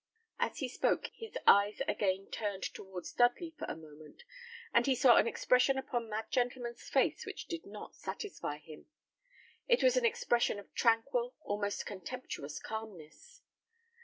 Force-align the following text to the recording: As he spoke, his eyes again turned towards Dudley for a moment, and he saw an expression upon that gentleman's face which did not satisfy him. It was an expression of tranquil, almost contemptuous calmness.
As 0.39 0.57
he 0.57 0.67
spoke, 0.67 1.11
his 1.15 1.37
eyes 1.45 1.79
again 1.87 2.25
turned 2.31 2.63
towards 2.63 3.11
Dudley 3.13 3.53
for 3.59 3.65
a 3.65 3.75
moment, 3.75 4.23
and 4.73 4.87
he 4.87 4.95
saw 4.95 5.17
an 5.17 5.27
expression 5.27 5.77
upon 5.77 6.09
that 6.09 6.31
gentleman's 6.31 6.89
face 6.89 7.23
which 7.23 7.45
did 7.45 7.67
not 7.67 7.93
satisfy 7.95 8.57
him. 8.57 8.87
It 9.67 9.83
was 9.83 9.97
an 9.97 10.05
expression 10.05 10.57
of 10.57 10.73
tranquil, 10.73 11.35
almost 11.43 11.85
contemptuous 11.85 12.57
calmness. 12.59 13.41